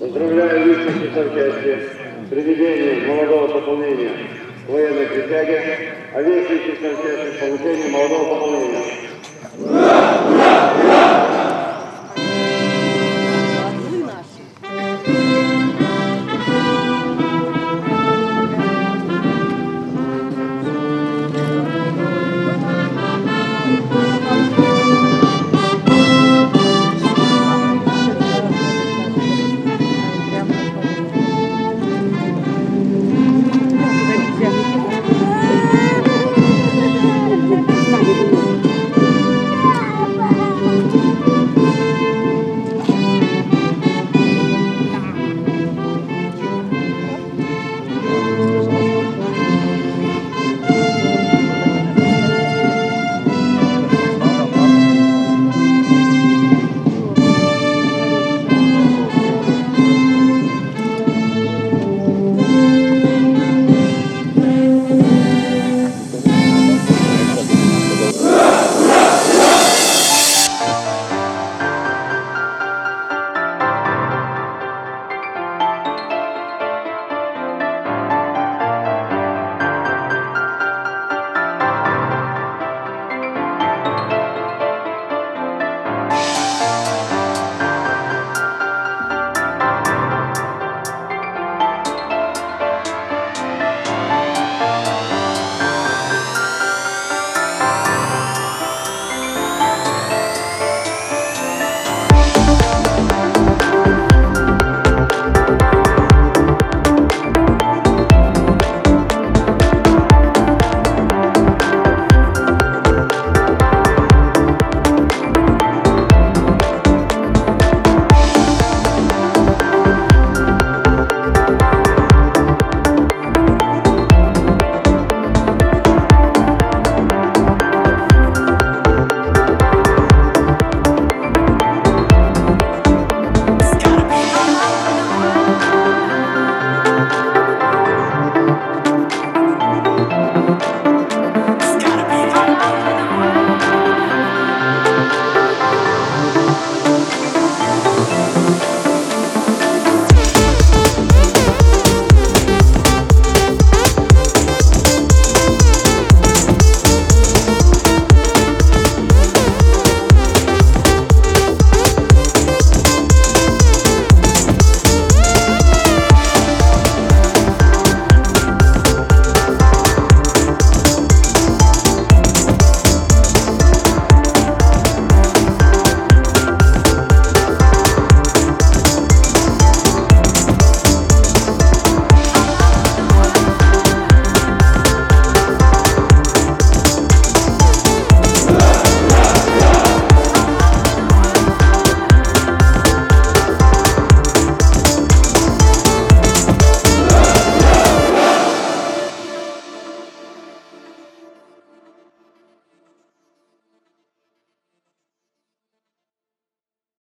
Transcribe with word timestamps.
Поздравляю 0.00 0.66
личности 0.66 1.14
совчастия 1.14 1.80
с 2.24 2.28
приведением 2.28 3.08
молодого 3.08 3.46
пополнения 3.46 4.10
военной 4.66 5.06
присяги, 5.06 5.92
а 6.12 6.22
весь 6.22 6.50
личный 6.50 6.76
совчастие 6.82 7.32
с 7.32 7.36
получением 7.36 7.92
молодого 7.92 8.34
пополнения. 8.34 9.07